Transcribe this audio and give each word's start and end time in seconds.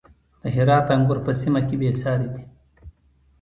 د 0.41 0.43
هرات 0.55 0.87
انګور 0.95 1.19
په 1.25 1.31
سیمه 1.41 1.61
کې 1.67 1.75
بې 1.81 1.89
ساري 2.01 2.27
دي. 2.33 2.43